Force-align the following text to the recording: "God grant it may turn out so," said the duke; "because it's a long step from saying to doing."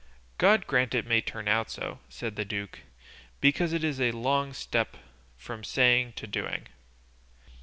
"God 0.39 0.65
grant 0.65 0.95
it 0.95 1.05
may 1.05 1.21
turn 1.21 1.47
out 1.47 1.69
so," 1.69 1.99
said 2.09 2.35
the 2.35 2.43
duke; 2.43 2.79
"because 3.39 3.71
it's 3.71 3.99
a 3.99 4.11
long 4.11 4.51
step 4.51 4.97
from 5.37 5.63
saying 5.63 6.13
to 6.13 6.25
doing." 6.25 6.65